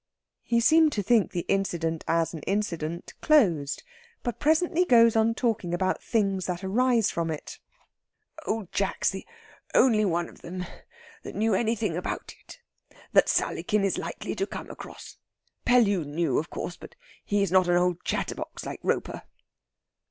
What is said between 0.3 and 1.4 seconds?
He seemed to think